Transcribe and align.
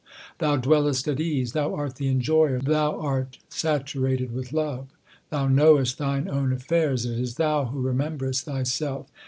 2 0.01 0.07
Thou 0.47 0.55
dwellest 0.57 1.07
at 1.07 1.19
ease; 1.19 1.51
Thou 1.51 1.75
art 1.75 1.97
the 1.97 2.07
Enjoyer; 2.07 2.57
Thou 2.57 2.99
art 2.99 3.37
saturated 3.49 4.31
with 4.33 4.51
love. 4.51 4.87
Thou 5.29 5.47
knowest 5.47 5.99
Thine 5.99 6.27
own 6.27 6.51
affairs; 6.51 7.05
it 7.05 7.19
is 7.19 7.35
Thou 7.35 7.65
who 7.65 7.83
remem 7.83 8.17
berest 8.17 8.41
Thyself. 8.45 9.11